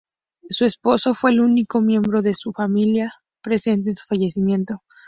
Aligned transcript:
Su 0.49 0.65
esposo 0.65 1.13
fue 1.13 1.29
el 1.29 1.41
único 1.41 1.79
miembro 1.79 2.23
de 2.23 2.33
su 2.33 2.53
familia 2.53 3.13
presente 3.43 3.91
en 3.91 3.95
su 3.95 4.05
fallecimiento. 4.07 4.81